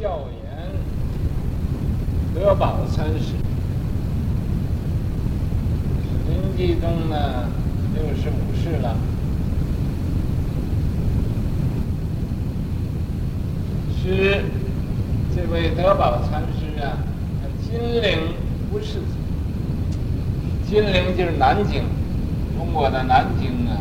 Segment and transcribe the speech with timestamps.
[0.00, 0.46] 孝严
[2.32, 3.34] 德宝三世，
[6.28, 7.48] 临济宗呢
[7.94, 8.96] 六十五世了。
[14.00, 14.44] 是
[15.34, 16.94] 这位德宝禅师啊，
[17.60, 18.20] 金陵
[18.72, 19.06] 吴氏子。
[20.68, 21.82] 金陵就是南京，
[22.56, 23.74] 中国的南京啊，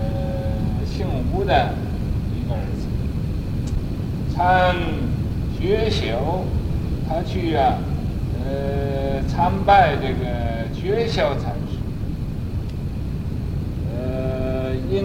[0.00, 1.74] 呃，姓吴的
[2.34, 2.86] 一个儿子。
[4.34, 4.74] 参
[5.60, 6.44] 觉秀，
[7.08, 7.78] 他去啊，
[8.44, 10.24] 呃，参拜这个
[10.72, 11.78] 觉霄禅师，
[13.92, 15.04] 呃，因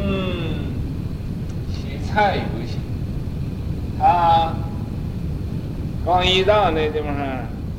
[1.72, 2.80] 洗菜不行。
[3.98, 4.54] 他
[6.06, 7.16] 刚一到那地方，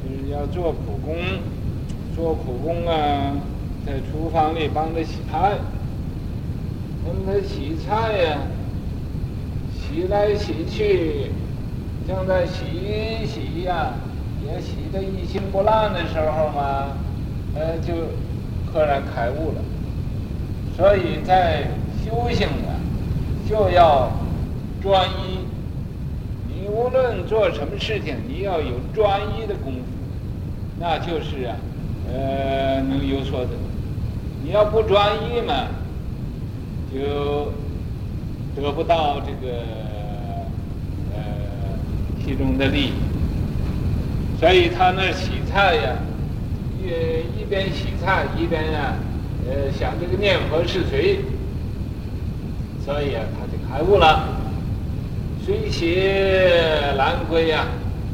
[0.03, 1.15] 就是要做苦工，
[2.15, 3.37] 做苦工啊，
[3.87, 5.59] 在厨房里帮他洗菜。
[7.07, 8.39] 帮他洗菜呀，
[9.75, 11.31] 洗来洗去，
[12.07, 13.95] 正在洗洗呀，
[14.45, 16.89] 也洗得一心不乱的时候嘛，
[17.55, 17.95] 呃，就
[18.71, 19.63] 赫然开悟了。
[20.77, 21.63] 所以在
[22.05, 22.77] 修行啊，
[23.49, 24.11] 就要
[24.83, 25.39] 专一。
[26.47, 29.81] 你无论做什么事情，你要有专一的功夫，
[30.79, 31.57] 那就是啊，
[32.13, 33.51] 呃，能有所得。
[34.43, 35.69] 你要不专一嘛，
[36.93, 37.53] 就
[38.55, 39.63] 得不到这个
[42.25, 42.93] 其中的利益。
[44.41, 45.97] 所以他那洗菜呀，
[46.83, 48.95] 一一边洗菜一边呀，
[49.47, 51.19] 呃，想这个念佛是谁，
[52.85, 54.29] 所以啊，他就开悟了。
[55.45, 56.03] 水洗
[56.97, 57.67] 兰归呀，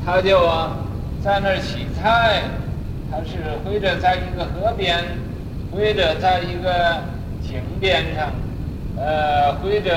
[0.05, 0.77] 他就啊
[1.22, 2.42] 在那儿洗菜，
[3.11, 4.98] 他是或者在一个河边，
[5.70, 7.03] 或者在一个
[7.41, 8.33] 井边上，
[8.97, 9.92] 呃，或者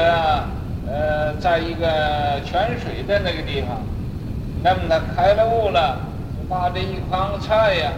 [0.88, 3.82] 呃，在一个泉水的那个地方，
[4.64, 6.00] 那么他开了悟了，
[6.38, 7.92] 就把这一筐菜呀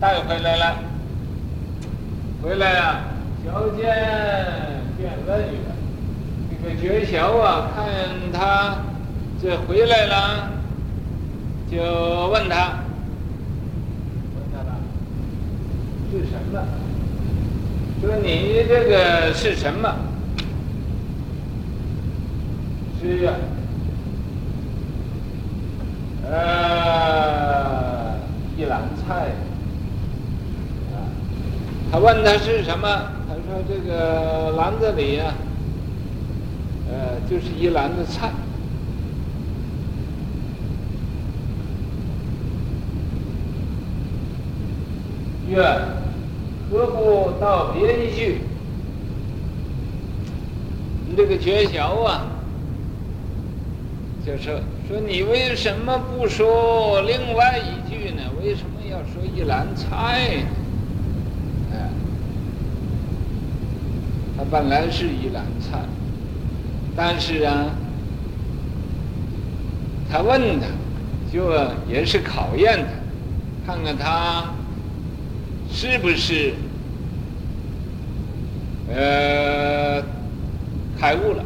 [0.00, 0.76] 带回来了，
[2.42, 3.00] 回来啊，
[3.44, 3.84] 瞧见
[4.96, 5.58] 便问语。
[6.50, 7.86] 这个觉晓啊，看
[8.32, 8.78] 他
[9.42, 10.50] 这回来了，
[11.70, 11.76] 就
[12.28, 12.78] 问他，
[14.34, 14.74] 问他了，
[16.10, 16.64] 是什么？
[18.00, 19.94] 说你这个是什么？
[23.00, 23.34] 是啊，
[26.30, 28.18] 呃，
[28.56, 29.32] 一篮菜。
[31.90, 32.86] 他问他是什么？
[33.26, 35.34] 他说这个篮子里呀。
[36.90, 38.30] 呃，就是一篮子菜。
[45.48, 45.64] 愿
[46.70, 48.40] 何不道别一句？
[51.08, 52.26] 你这个觉晓啊，
[54.26, 58.22] 就是说你为什么不说另外一句呢？
[58.42, 61.74] 为什么要说一篮菜呢？
[61.74, 61.90] 哎，
[64.34, 65.80] 它本来是一篮菜。
[66.96, 67.66] 但是啊，
[70.10, 70.66] 他问他，
[71.30, 71.52] 就
[71.86, 72.82] 也是考验
[73.66, 74.54] 他，看看他
[75.70, 76.54] 是不是
[78.90, 80.02] 呃
[80.98, 81.44] 开悟了。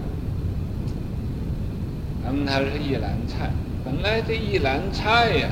[2.25, 3.50] 那么他是一篮菜，
[3.84, 5.49] 本来这一篮菜呀，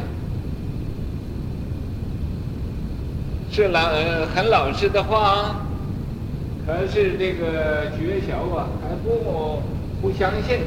[3.50, 5.56] 是老呃很老实的话，
[6.66, 9.62] 可是这个觉晓啊，还不。
[10.02, 10.60] 不相信，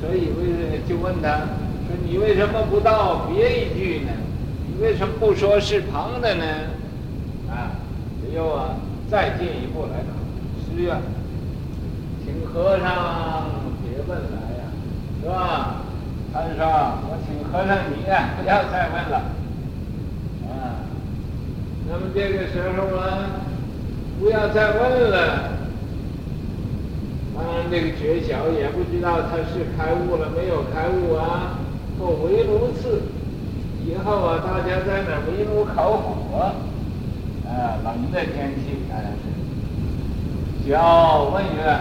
[0.00, 4.10] 所以为就问他说：“你为什么不道别一句呢？
[4.66, 6.44] 你为什么不说是旁的呢？”
[7.52, 7.76] 啊，
[8.34, 8.76] 又啊，
[9.10, 10.16] 再进一步来考
[10.64, 10.96] 师愿，
[12.24, 13.50] 请和尚
[13.84, 14.37] 别问了，
[15.22, 15.82] 是吧？
[16.30, 16.60] 他说
[17.08, 19.16] ：“我请和尚你呀，不要再问了。”
[20.44, 20.84] 啊，
[21.88, 23.40] 那么这个时候啊，
[24.20, 25.56] 不要再问了。
[27.34, 31.58] 当然，这个觉晓也不知道他是开悟了没有开悟啊。
[31.98, 33.02] 做围炉次，
[33.84, 36.52] 以后啊，大家在那围炉烤火，
[37.48, 39.12] 啊，冷的天气，哎，
[40.62, 40.70] 是。
[40.70, 41.80] 要问曰：“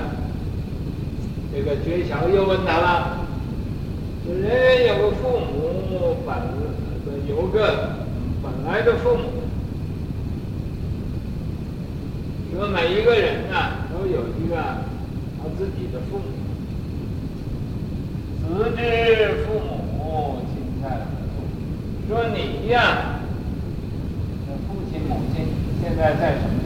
[1.53, 3.16] 这个觉晓又问他了，
[4.29, 5.45] 人人有个父母
[6.25, 6.29] 本
[7.27, 7.95] 有个
[8.43, 9.23] 本来的父母，
[12.53, 14.83] 说每一个人啊都有一个他。”
[15.57, 16.23] 自己的父母，
[18.47, 18.79] 子之
[19.43, 20.53] 父母亲
[20.83, 21.01] 在何
[21.33, 21.35] 处？
[22.07, 22.37] 说你
[22.69, 22.75] 呀，
[24.67, 25.35] 父亲母亲
[25.81, 26.65] 现在在什么地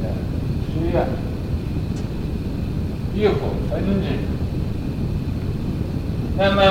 [0.00, 0.04] 方？
[0.70, 0.94] 师愿，
[3.16, 4.06] 欲否分之？
[6.38, 6.62] 那么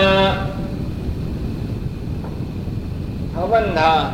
[3.34, 4.12] 他问他，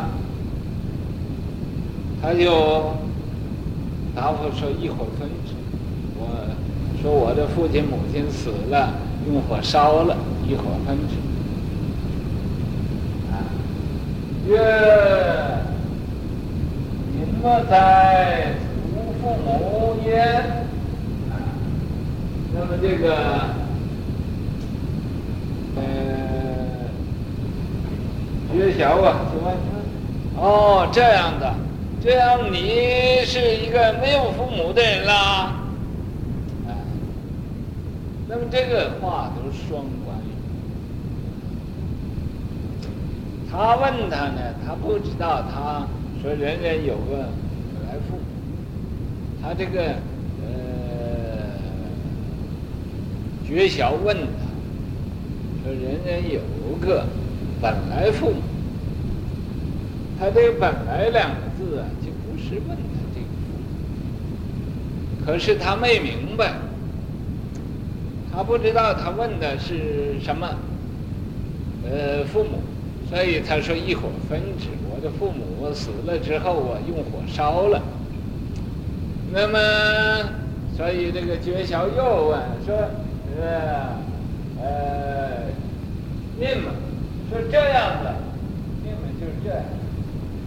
[2.22, 2.96] 他就
[4.16, 5.54] 答复说一火焚之。
[6.18, 6.48] 我
[7.02, 8.94] 说我的父亲母亲死了，
[9.28, 10.16] 用火烧了，
[10.48, 11.16] 一火焚之。
[13.32, 13.44] 啊，
[14.48, 14.58] 曰，
[17.14, 18.54] 您莫哉
[18.96, 20.26] 无父母焉？
[21.30, 21.36] 啊，
[22.54, 23.16] 那么这个，
[28.54, 29.56] 薛晓啊，就问，
[30.36, 31.54] 哦，这样的，
[32.04, 35.56] 这样你是一个没有父母的人啦。
[36.68, 36.76] 啊，
[38.28, 40.32] 那么这个话都是双关语。
[43.50, 45.88] 他问他呢，他不知道，他
[46.22, 47.20] 说人人有个
[47.88, 48.24] 来父母，
[49.42, 49.96] 他这个
[50.44, 50.50] 呃，
[53.48, 56.42] 薛晓问他，说人人有
[56.86, 57.06] 个。
[57.62, 58.42] 本来父母，
[60.20, 63.28] 他这个“本来”两个字啊，就不是问他这个。
[65.24, 66.54] 可是他没明白，
[68.34, 70.48] 他不知道他问的是什么，
[71.88, 72.64] 呃，父母，
[73.08, 74.68] 所以他说一火焚之。
[74.90, 77.80] 我的父母死了之后，我用火烧了。
[79.32, 79.60] 那么，
[80.76, 82.76] 所以这个觉晓又问说
[83.40, 83.98] ：“呃，
[84.60, 85.46] 呃，
[86.40, 86.72] 命嘛？”
[87.40, 88.16] 是这样的，
[88.84, 89.64] 根本就是这样。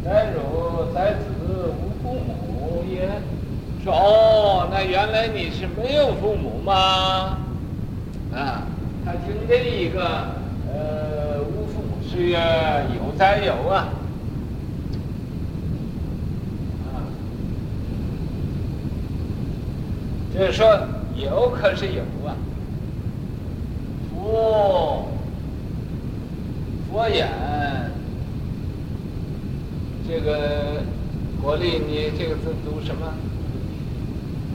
[0.05, 3.09] 但如在子无父母也，
[3.83, 7.39] 说哦，那原来你是没有父母吗？
[8.35, 8.67] 啊，
[9.05, 10.05] 他听这一个
[10.71, 12.39] 呃无父母是有
[13.19, 13.89] 哉有啊，
[16.93, 17.01] 啊，
[20.35, 20.79] 就是说
[21.15, 22.37] 有可是有啊，
[24.19, 25.07] 哦。
[26.95, 27.27] 佛眼，
[30.07, 30.81] 这个
[31.43, 33.13] 国立，你这个字读什么？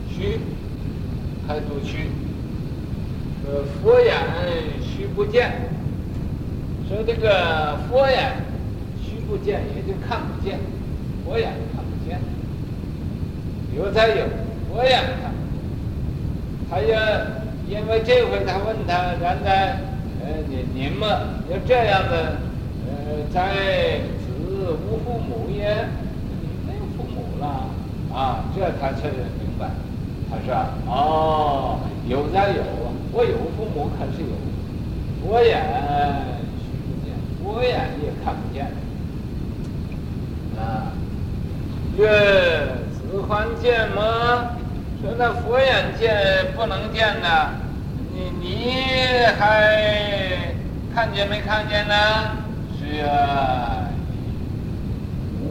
[0.10, 0.40] 虚，
[1.46, 2.10] 还读虚。
[3.46, 4.16] 呃，佛眼
[4.82, 5.52] 虚不见，
[6.88, 8.32] 说这个佛眼
[9.04, 10.60] 虚不见，也就看不见，
[11.26, 12.22] 佛眼看不见。
[13.76, 14.24] 有哉有，
[14.72, 15.34] 佛眼看。
[16.70, 16.96] 他也
[17.68, 19.76] 因为这回他问他，原来
[20.48, 21.10] 你你们
[21.50, 22.38] 要这样的，
[22.86, 25.88] 呃，在子无父母也，
[26.42, 27.46] 你没有父母了
[28.14, 29.70] 啊，这他才明白。
[30.30, 30.54] 他说
[30.86, 34.30] ：“哦，有哉有啊，我有父母，可是有，
[35.24, 35.66] 佛眼
[36.60, 38.68] 虚不见，佛眼也看不见。
[40.58, 40.94] 啊，
[41.98, 42.08] 曰
[42.94, 44.56] 子还见吗？
[45.02, 47.28] 说那佛眼见不能见呢？”
[48.42, 48.74] 你
[49.38, 50.54] 还
[50.96, 51.94] 看见没看见呢？
[52.78, 53.90] 是啊，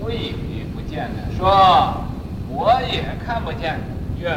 [0.01, 1.29] 我也不见了。
[1.37, 2.05] 说
[2.49, 3.79] 我也看不见，
[4.19, 4.31] 月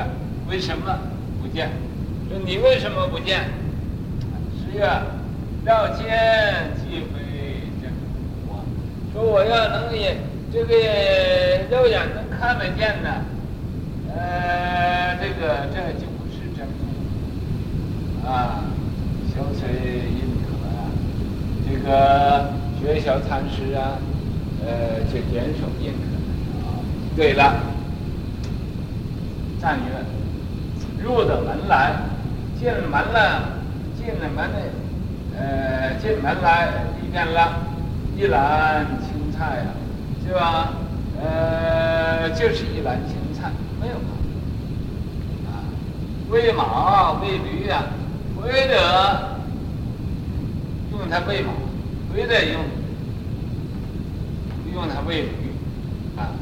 [0.49, 0.99] 为什么
[1.41, 1.69] 不见？
[2.29, 3.45] 说你为什么不见？
[4.59, 5.03] 是啊，
[5.65, 7.89] 要见即非真
[8.47, 8.63] 我。
[9.13, 10.17] 说我要能也
[10.51, 10.75] 这个
[11.73, 13.09] 肉眼能看得见呢，
[14.13, 16.10] 呃，这个这就。
[18.31, 18.63] 啊，
[19.35, 19.67] 小崔
[20.07, 20.87] 印可啊，
[21.67, 23.99] 这个觉晓禅师啊，
[24.65, 25.99] 呃，就点首印可。
[27.13, 27.55] 对了，
[29.59, 31.91] 赞曰：入的门来，
[32.57, 33.49] 进门了，
[33.97, 34.59] 进了门的，
[35.37, 36.67] 呃，进门来
[37.01, 37.51] 里面了，
[38.15, 39.75] 一篮青菜啊，
[40.25, 40.71] 是吧？
[41.21, 43.51] 呃，就是一篮青菜，
[43.81, 44.15] 没有啊。
[45.51, 45.67] 啊，
[46.29, 47.83] 喂马喂驴呀。
[48.43, 49.37] 为了
[50.91, 51.53] 用它喂马，
[52.15, 52.61] 为了用
[54.73, 55.53] 用它喂鱼
[56.17, 56.33] 啊。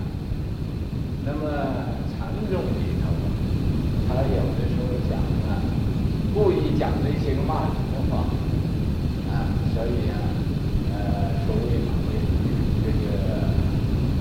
[1.25, 1.39] 那么
[2.17, 3.05] 禅宗里头，
[4.07, 5.59] 他有的时候讲啊，
[6.33, 8.23] 故意讲这些个骂人的话
[9.31, 10.15] 啊，所以啊，
[10.93, 10.97] 呃，
[11.45, 11.83] 所谓，
[12.81, 13.03] 这个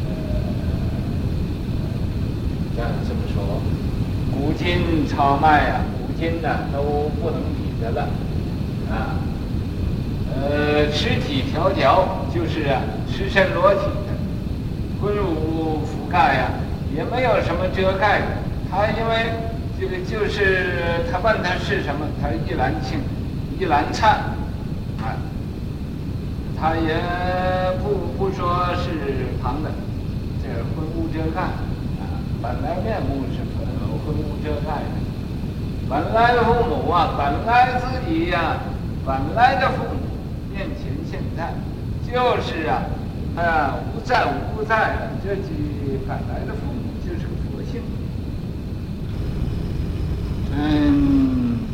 [0.04, 0.10] 呃，
[2.74, 3.62] 这样这么说，
[4.32, 7.67] 古今超卖啊，古今呢都不能比。
[7.80, 8.02] 得了，
[8.90, 9.14] 啊，
[10.34, 14.14] 呃，赤体条条就是啊，赤身裸体的，
[15.00, 16.50] 浑无覆盖呀，
[16.94, 18.26] 也没有什么遮盖的。
[18.70, 19.32] 他因为
[19.80, 22.98] 这个就是他问他是什么，他一篮青，
[23.58, 24.08] 一篮菜，
[24.98, 25.16] 啊，
[26.58, 26.96] 他也
[27.82, 28.90] 不不说是
[29.42, 29.70] 旁的，
[30.42, 32.02] 这浑无遮盖，啊，
[32.42, 33.38] 本来面目是
[34.04, 34.98] 浑无遮盖的。
[35.88, 38.58] 本来的父母啊，本来自己呀、
[39.06, 40.00] 本来的父母
[40.52, 41.54] 面前现在，
[42.06, 42.82] 就是啊，
[43.36, 45.48] 啊，无在无在，这句
[46.06, 47.80] 本来的父母就是佛性。
[50.50, 50.56] 真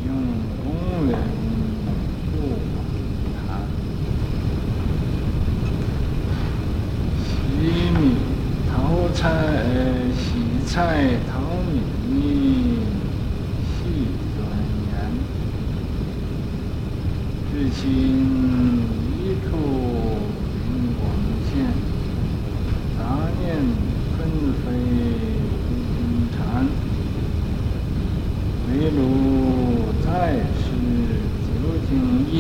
[0.07, 0.09] 用
[0.63, 0.65] 功
[1.11, 1.13] 人
[2.31, 2.35] 不
[2.75, 2.77] 往
[3.49, 3.51] 来，
[7.25, 7.27] 洗
[7.99, 7.99] 米
[8.71, 8.73] 淘
[9.15, 9.23] 菜，
[10.15, 10.23] 洗
[10.67, 10.73] 菜
[11.33, 11.33] 淘
[12.11, 12.13] 米，
[13.79, 13.81] 细
[14.37, 14.39] 钻
[14.91, 14.93] 研，
[17.51, 17.83] 至心
[19.19, 19.19] 一
[19.49, 19.53] 处。
[28.67, 28.99] 围炉
[30.05, 30.11] 在
[30.59, 30.67] 世，
[31.47, 31.49] 究
[31.89, 31.91] 竟
[32.29, 32.35] 义，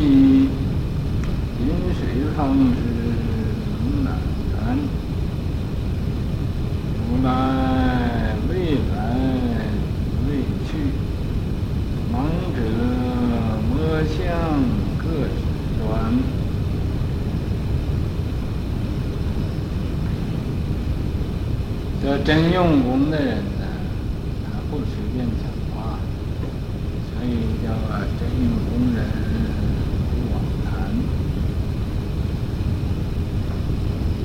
[1.60, 1.62] 饮
[1.94, 2.00] 水
[2.36, 2.38] 方
[2.74, 2.76] 知
[3.70, 4.06] 冷暖
[4.50, 4.52] 传。
[6.98, 7.26] 如来
[8.48, 8.52] 未
[8.92, 8.96] 来
[10.26, 10.28] 未
[10.66, 10.68] 去，
[12.12, 12.14] 盲
[12.56, 12.58] 者
[13.70, 14.12] 摸象
[14.98, 15.38] 各执
[15.78, 15.82] 端。
[22.02, 23.66] 这真用功的人呢，
[24.46, 25.98] 他不随便讲话。
[27.12, 27.28] 所以
[27.62, 29.04] 叫啊，真用功人
[30.10, 30.72] 不妄谈。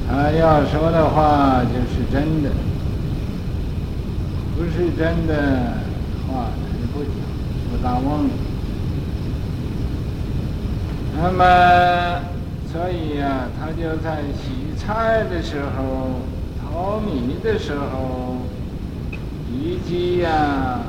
[0.08, 2.50] 他要说的话就是真的，
[4.56, 5.34] 不是真的
[6.26, 7.12] 话他就不讲，
[7.70, 8.30] 不大妄。
[11.22, 11.44] 那么，
[12.72, 16.22] 所以、啊，他就在洗菜的时候、
[16.80, 18.38] 淘米的时候，
[19.52, 20.80] 以及呀。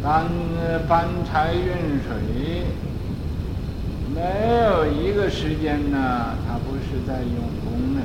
[0.00, 0.26] 搬
[0.88, 2.62] 搬柴运水，
[4.14, 4.20] 没
[4.64, 8.00] 有一个时间呢，他不是在用功的。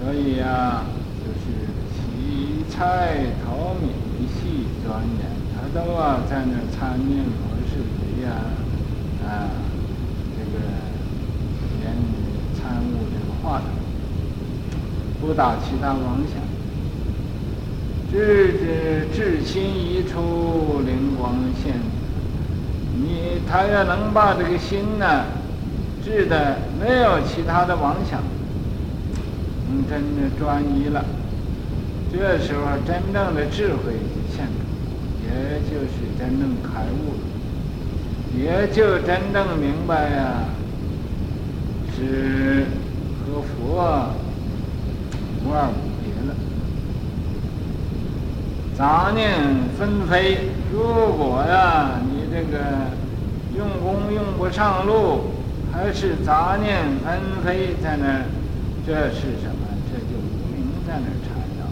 [0.00, 0.86] 所以呀、啊，
[1.20, 3.92] 就是洗菜、淘米、
[4.32, 8.32] 细钻研，他都啊在那参念佛事里呀，
[9.26, 9.52] 啊，
[10.38, 10.56] 这个
[11.82, 11.92] 连
[12.54, 13.60] 参悟这个话
[15.36, 16.42] 打其他妄想。
[18.10, 21.74] 智智智心一出，灵光现。
[22.94, 25.24] 你他要能把这个心呢，
[26.02, 28.22] 智的没有其他的妄想，
[29.70, 31.04] 你，真的专一了。
[32.10, 33.92] 这时候真正的智慧
[34.34, 34.46] 现，
[35.26, 37.22] 也就是真正开悟了，
[38.34, 40.44] 也就真正明白呀、
[41.94, 42.64] 是
[43.20, 44.08] 和佛
[45.46, 45.70] 无二无。
[48.76, 49.32] 杂念
[49.78, 50.82] 纷飞，如
[51.16, 52.58] 果呀，你这个
[53.56, 55.30] 用功用不上路，
[55.72, 58.26] 还是杂念纷飞在那儿，
[58.86, 59.66] 这是什么？
[59.88, 61.64] 这就无明在那儿缠绕，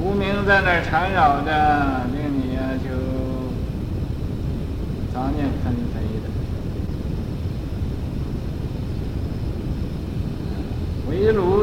[0.00, 1.50] 无明在那儿缠绕着，
[2.14, 2.88] 令你呀就
[5.12, 6.32] 杂念纷飞的。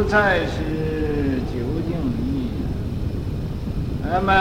[0.10, 2.50] 围炉在世，究竟义。
[4.04, 4.34] 那么，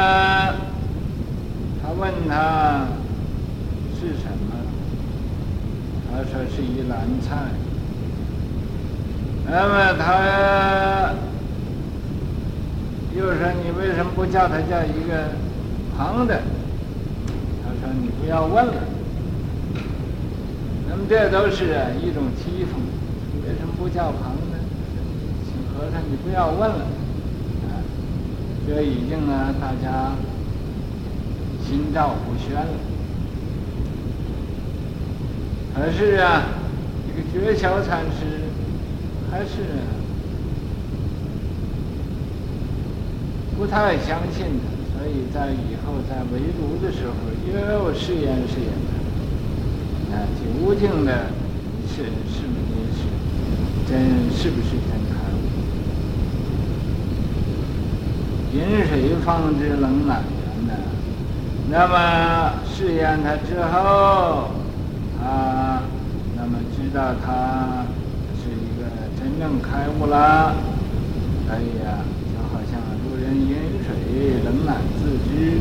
[1.82, 2.86] 他问他
[3.94, 4.56] 是什么？
[6.10, 7.50] 他说是一篮菜。
[9.50, 11.12] 那么他
[13.14, 15.28] 又说你为什么不叫他叫一个
[15.96, 16.40] 旁的？
[17.62, 18.74] 他说你不要问了。
[20.88, 21.64] 那么这都是
[22.02, 22.80] 一种讥讽，
[23.44, 24.57] 为什么不叫旁的？
[25.78, 26.86] 和尚你不要问了。
[28.66, 30.12] 这已经呢，大家
[31.64, 32.74] 心照不宣了。
[35.74, 36.42] 可是啊，
[37.06, 38.50] 这个觉晓禅师
[39.30, 39.62] 还是
[43.56, 47.14] 不太相信的，所以在以后在围炉的时候
[47.46, 48.68] 又试验试验
[50.10, 51.28] 他，啊，究竟的
[51.88, 52.58] 是是不
[52.92, 52.98] 是
[53.88, 53.98] 真，
[54.36, 54.98] 是不是真？
[58.58, 60.74] 饮水方知冷暖源的，
[61.70, 64.50] 那么试验他之后，
[65.22, 65.80] 啊，
[66.36, 67.86] 那么知道他
[68.34, 68.82] 是一个
[69.16, 70.52] 真正开悟了，
[71.48, 73.54] 可以呀，就好像路人饮
[73.86, 75.60] 水，冷暖自知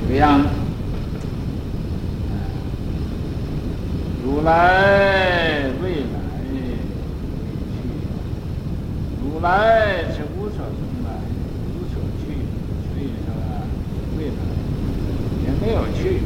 [0.00, 0.48] 这个样子。
[4.24, 6.16] 如来未来，
[9.22, 10.88] 如来是无所从。
[15.60, 16.22] 没有去，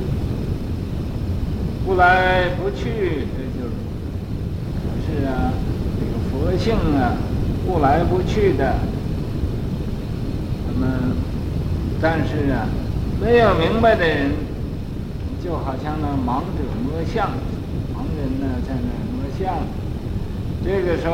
[1.84, 3.72] 不来不去，这就是。
[4.78, 5.52] 可是啊，
[5.99, 7.16] 这个佛性啊，
[7.66, 8.75] 不来不去的。
[10.68, 10.87] 那么，
[12.00, 12.66] 但是啊，
[13.20, 14.30] 没有明白的人，
[15.42, 17.30] 就好像那盲者摸象，
[17.94, 19.66] 盲人呢在那摸象，
[20.64, 21.11] 这个说，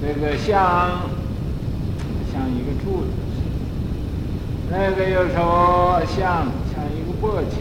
[0.00, 1.02] 这个像
[2.32, 3.10] 像一个柱子，
[4.70, 7.56] 那个又说像像一个簸箕，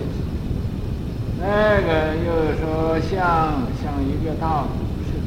[1.40, 2.28] 那个又
[2.60, 4.68] 说像像一个大鼓
[5.06, 5.26] 似的。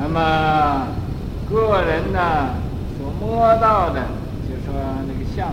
[0.00, 0.18] 那么
[1.48, 2.18] 个人呢
[2.96, 4.00] 所摸到的，
[4.48, 4.72] 就说
[5.06, 5.52] 那个像。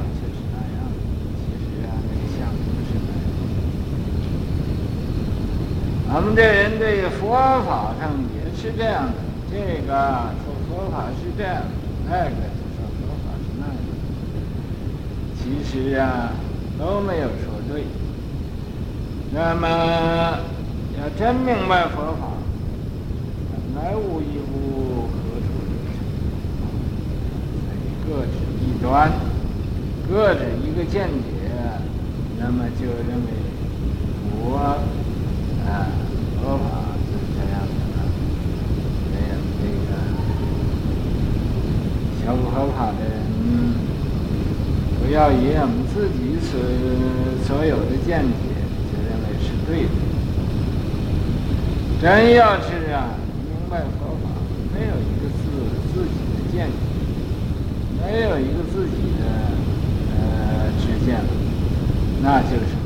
[6.10, 7.30] 我们这人对佛
[7.62, 9.14] 法上也是这样的，
[9.52, 11.62] 这个说佛法是这样，
[12.10, 12.48] 那个。
[15.48, 16.34] 其实啊，
[16.78, 17.84] 都没有说对。
[19.32, 19.68] 那么
[21.00, 22.36] 要真明白佛法，
[23.50, 25.96] 本来无一物，何处惹尘？
[28.06, 29.10] 各执一端，
[30.10, 31.32] 各执一个见解，
[32.38, 33.28] 那么就认为
[34.30, 34.62] 佛啊。
[36.42, 36.64] 佛法
[37.04, 37.96] 是这样的，
[39.12, 39.90] 没有这个
[42.20, 43.16] 学佛法的人，
[45.08, 46.60] 不要以我们自己所
[47.48, 48.28] 所有的见解
[48.92, 49.90] 就认为是对的。
[52.02, 54.28] 真要是啊明白佛法，
[54.76, 55.48] 没有一个自
[55.94, 56.76] 自己的见解，
[58.04, 59.24] 没有一个自己的
[60.12, 61.24] 呃知见，
[62.22, 62.77] 那就是。